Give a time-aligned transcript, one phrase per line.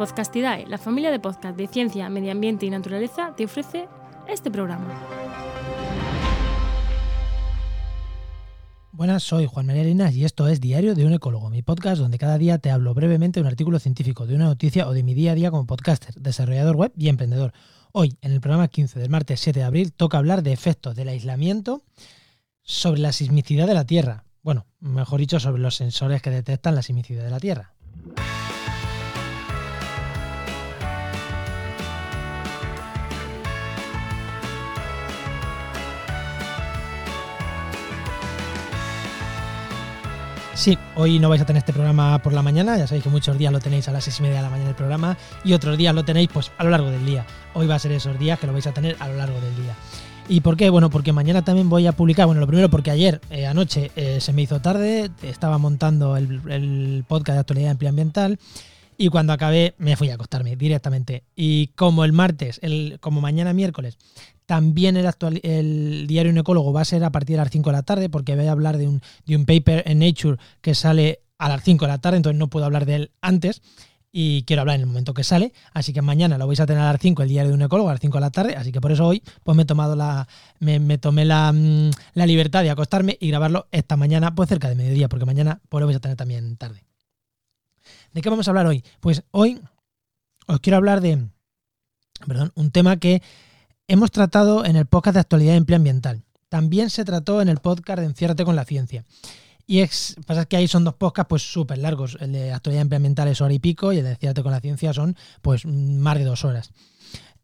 [0.00, 3.86] Podcastidae, la familia de podcast de ciencia, medio ambiente y naturaleza, te ofrece
[4.26, 4.88] este programa.
[8.92, 12.16] Buenas, soy Juan María Linas y esto es Diario de un Ecólogo, mi podcast donde
[12.16, 15.12] cada día te hablo brevemente de un artículo científico, de una noticia o de mi
[15.12, 17.52] día a día como podcaster, desarrollador web y emprendedor.
[17.92, 21.08] Hoy, en el programa 15 del martes 7 de abril, toca hablar de efectos del
[21.08, 21.82] aislamiento
[22.62, 24.24] sobre la sismicidad de la Tierra.
[24.42, 27.74] Bueno, mejor dicho, sobre los sensores que detectan la sismicidad de la Tierra.
[40.60, 43.38] Sí, hoy no vais a tener este programa por la mañana, ya sabéis que muchos
[43.38, 45.78] días lo tenéis a las seis y media de la mañana el programa y otros
[45.78, 47.24] días lo tenéis pues a lo largo del día.
[47.54, 49.56] Hoy va a ser esos días que lo vais a tener a lo largo del
[49.56, 49.74] día.
[50.28, 50.68] ¿Y por qué?
[50.68, 54.20] Bueno, porque mañana también voy a publicar, bueno, lo primero porque ayer, eh, anoche, eh,
[54.20, 58.38] se me hizo tarde, estaba montando el, podcast de actualidad ambiental
[58.98, 61.24] y cuando acabé me fui a acostarme directamente.
[61.34, 63.96] Y como el martes, el, como mañana miércoles,
[64.50, 67.72] también el, actual, el diario Necólogo va a ser a partir de las 5 de
[67.72, 71.20] la tarde, porque voy a hablar de un, de un paper en Nature que sale
[71.38, 73.62] a las 5 de la tarde, entonces no puedo hablar de él antes
[74.10, 76.82] y quiero hablar en el momento que sale, así que mañana lo vais a tener
[76.82, 78.72] a las 5, el diario de un ecólogo a las 5 de la tarde, así
[78.72, 80.26] que por eso hoy pues me he tomado la
[80.58, 84.68] me, me tomé la, mm, la, libertad de acostarme y grabarlo esta mañana pues cerca
[84.68, 86.82] de mediodía, porque mañana pues lo vais a tener también tarde.
[88.12, 88.82] ¿De qué vamos a hablar hoy?
[88.98, 89.60] Pues hoy
[90.48, 91.28] os quiero hablar de
[92.26, 93.22] perdón, un tema que
[93.90, 96.22] hemos tratado en el podcast de actualidad y empleo ambiental.
[96.48, 99.04] También se trató en el podcast de Enciérrate con la ciencia.
[99.66, 102.16] Y es, pasa que ahí son dos podcasts pues súper largos.
[102.20, 104.92] El de actualidad ambiental es hora y pico y el de Enciérrate con la ciencia
[104.92, 106.70] son pues más de dos horas.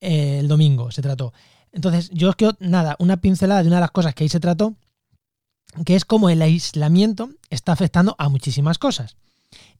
[0.00, 1.32] Eh, el domingo se trató.
[1.72, 4.38] Entonces, yo os quiero, nada, una pincelada de una de las cosas que ahí se
[4.38, 4.76] trató,
[5.84, 9.16] que es cómo el aislamiento está afectando a muchísimas cosas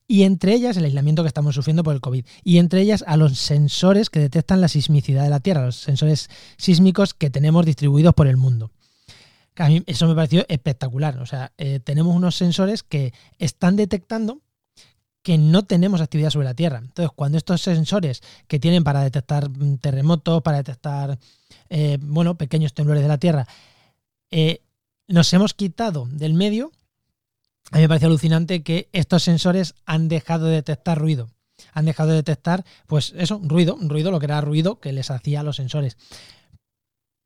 [0.07, 3.15] y entre ellas el aislamiento que estamos sufriendo por el COVID, y entre ellas a
[3.15, 8.15] los sensores que detectan la sismicidad de la Tierra, los sensores sísmicos que tenemos distribuidos
[8.15, 8.71] por el mundo.
[9.55, 11.19] A mí eso me pareció espectacular.
[11.19, 14.41] O sea, eh, tenemos unos sensores que están detectando
[15.21, 16.79] que no tenemos actividad sobre la Tierra.
[16.79, 21.19] Entonces, cuando estos sensores que tienen para detectar mm, terremotos, para detectar,
[21.69, 23.47] eh, bueno, pequeños temblores de la Tierra,
[24.31, 24.61] eh,
[25.07, 26.71] nos hemos quitado del medio,
[27.71, 31.29] a mí me parece alucinante que estos sensores han dejado de detectar ruido.
[31.73, 35.41] Han dejado de detectar, pues eso, ruido, ruido, lo que era ruido que les hacía
[35.41, 35.97] a los sensores.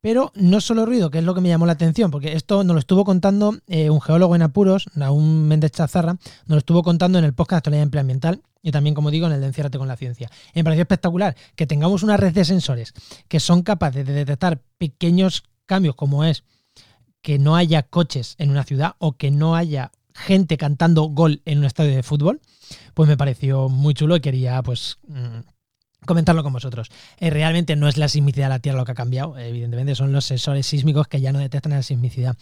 [0.01, 2.73] Pero no solo ruido, que es lo que me llamó la atención, porque esto nos
[2.73, 7.19] lo estuvo contando eh, un geólogo en apuros, un Méndez Chazarra, nos lo estuvo contando
[7.19, 9.87] en el podcast de Actualidad Ambiental y también, como digo, en el de Enciérrate con
[9.87, 10.29] la Ciencia.
[10.53, 12.93] Y me pareció espectacular que tengamos una red de sensores
[13.29, 16.43] que son capaces de detectar pequeños cambios, como es
[17.21, 21.59] que no haya coches en una ciudad o que no haya gente cantando gol en
[21.59, 22.41] un estadio de fútbol,
[22.93, 25.39] pues me pareció muy chulo y quería pues mm,
[26.05, 26.89] comentarlo con vosotros.
[27.17, 30.11] Eh, realmente no es la sismicidad de la Tierra lo que ha cambiado, evidentemente son
[30.11, 32.35] los sensores sísmicos que ya no detectan la sismicidad.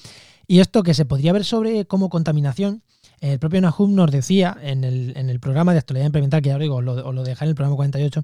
[0.47, 2.83] Y esto que se podría ver sobre como contaminación,
[3.19, 6.55] el propio Nahum nos decía en el, en el programa de actualidad implemental, que ya
[6.55, 8.23] os digo, lo, os lo dejé en el programa 48,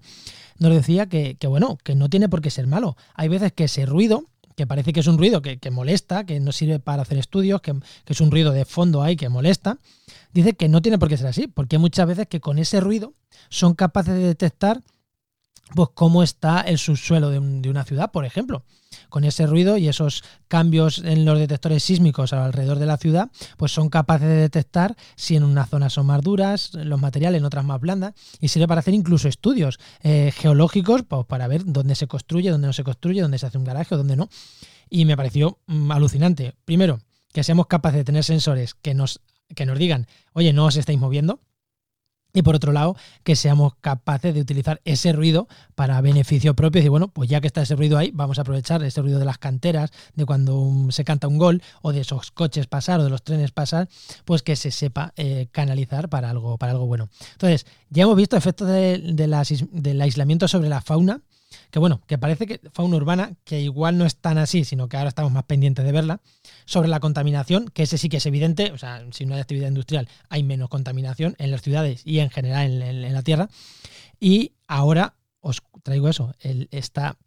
[0.59, 2.97] nos decía que, que, bueno, que no tiene por qué ser malo.
[3.13, 4.25] Hay veces que ese ruido
[4.57, 7.73] que parece que es un ruido que, molesta, que no sirve para hacer estudios, que,
[8.06, 9.78] que, es un ruido de fondo ahí que molesta,
[10.34, 13.13] dice que no tiene por qué ser así, porque muchas veces que con ese ruido
[13.50, 14.81] son capaces de detectar
[15.76, 18.64] pues cómo está el subsuelo de, un, de, una ciudad, por ejemplo.
[19.10, 23.72] Con ese ruido y esos cambios en los detectores sísmicos alrededor de la ciudad, pues
[23.72, 27.66] son capaces de detectar si en una zona son más duras, los materiales, en otras
[27.66, 32.08] más blandas, y sirve para hacer incluso estudios eh, geológicos pues, para ver dónde se
[32.08, 34.30] construye, dónde no se construye, dónde se hace un garaje o dónde no.
[34.90, 36.56] Y me pareció mmm, alucinante.
[36.64, 37.00] Primero,
[37.34, 39.22] que seamos capaces de tener sensores que nos,
[39.56, 41.42] que nos digan, oye, no os estáis moviendo,
[42.34, 46.84] y por otro lado, que seamos capaces de utilizar ese ruido para beneficio propio.
[46.84, 49.26] Y bueno, pues ya que está ese ruido ahí, vamos a aprovechar ese ruido de
[49.26, 53.10] las canteras, de cuando se canta un gol, o de esos coches pasar, o de
[53.10, 53.90] los trenes pasar,
[54.26, 57.10] pues que se sepa eh, canalizar para algo, para algo bueno.
[57.32, 61.22] Entonces, ya hemos visto efectos de, de del aislamiento sobre la fauna,
[61.72, 64.98] que bueno, que parece que fauna urbana, que igual no es tan así, sino que
[64.98, 66.22] ahora estamos más pendientes de verla,
[66.66, 69.68] sobre la contaminación, que ese sí que es evidente, o sea, si no hay actividad
[69.68, 73.50] industrial hay menos contaminación en las ciudades y en general en, la tierra.
[74.20, 77.18] Y ahora os traigo eso, el, esta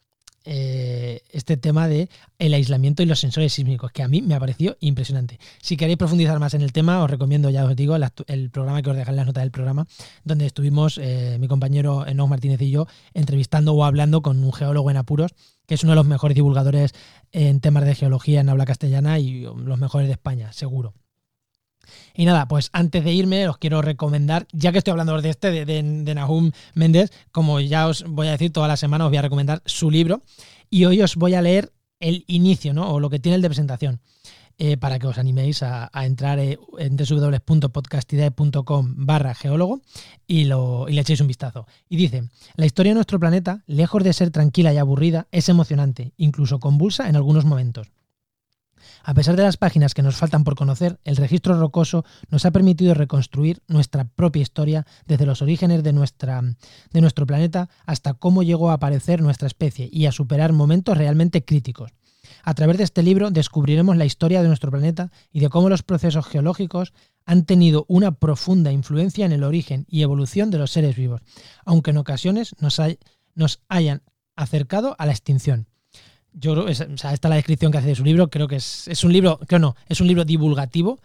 [0.44, 2.08] eh, este tema de
[2.38, 5.38] el aislamiento y los sensores sísmicos, que a mí me ha parecido impresionante.
[5.60, 8.90] Si queréis profundizar más en el tema, os recomiendo, ya os digo, el, programa que
[8.90, 9.86] os dejaré en las notas del programa,
[10.24, 14.90] donde estuvimos eh, mi compañero Enoch Martínez y yo entrevistando o hablando con un geólogo
[14.90, 15.34] en apuros,
[15.66, 16.94] que es uno de los mejores divulgadores
[17.32, 20.94] en temas de geología en habla castellana y los mejores de España, seguro.
[22.14, 25.50] Y nada, pues antes de irme os quiero recomendar, ya que estoy hablando de este,
[25.50, 29.18] de, de, Nahum Méndez, como ya os voy a decir toda la semana, os voy
[29.18, 30.22] a recomendar su libro.
[30.68, 32.92] Y hoy os voy a leer el inicio, ¿no?
[32.92, 34.00] O lo que tiene el de presentación.
[34.62, 39.80] Eh, para que os animéis a, entrar eh, en www.podcastidae.com barra geólogo
[40.26, 41.66] y, y le echéis un vistazo.
[41.88, 42.24] Y dice,
[42.56, 47.08] la historia de nuestro planeta, lejos de ser tranquila y aburrida, es emocionante, incluso convulsa
[47.08, 47.90] en algunos momentos.
[49.04, 52.50] A pesar de las páginas que nos faltan por conocer, el registro rocoso nos ha
[52.50, 58.74] permitido reconstruir nuestra propia historia desde los orígenes de, nuestro planeta hasta cómo llegó a
[58.74, 61.92] aparecer nuestra especie y a superar momentos realmente críticos.
[62.44, 65.82] A través de este libro descubriremos la historia de nuestro planeta y de cómo los
[65.82, 66.92] procesos geológicos
[67.26, 71.22] han tenido una profunda influencia en el origen y evolución de los seres vivos,
[71.64, 74.02] aunque en ocasiones nos hayan
[74.36, 75.69] acercado a la extinción
[76.32, 78.88] yo creo, sea, esta es la descripción que hace de su libro, creo que es,
[78.88, 81.00] es un libro, creo no, es un libro divulgativo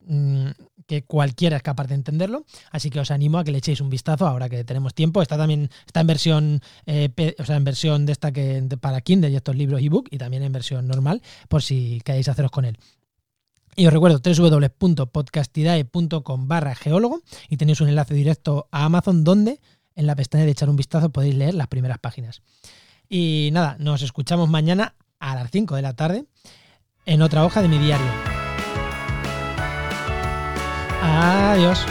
[0.00, 0.48] mmm,
[0.86, 3.90] que cualquiera es capaz de entenderlo, así que os animo a que le echéis un
[3.90, 5.20] vistazo ahora que tenemos tiempo.
[5.20, 9.30] Está también está en versión, eh, o sea, en versión de esta que para Kindle
[9.30, 12.78] y estos libros ebook y también en versión normal, por si queréis haceros con él.
[13.76, 19.60] Y os recuerdo www.podcastidae.com barra geólogo y tenéis un enlace directo a Amazon donde
[19.94, 22.42] en la pestaña de echar un vistazo podéis leer las primeras páginas.
[23.08, 26.26] Y nada, nos escuchamos mañana a las 5 de la tarde
[27.06, 28.06] en otra hoja de mi diario.
[31.02, 31.86] Adiós.